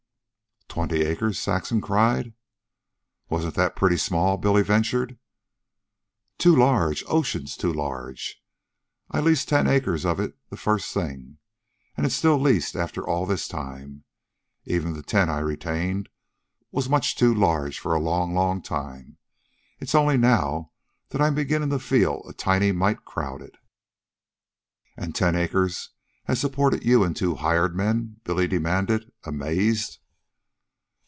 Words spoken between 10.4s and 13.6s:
the first thing. And it's still leased after all this